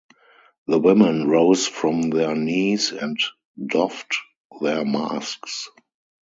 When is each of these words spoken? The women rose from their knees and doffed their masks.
The 0.65 0.79
women 0.79 1.27
rose 1.27 1.67
from 1.67 2.09
their 2.09 2.35
knees 2.35 2.91
and 2.91 3.19
doffed 3.63 4.15
their 4.59 4.83
masks. 4.83 5.69